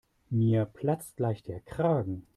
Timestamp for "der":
1.43-1.59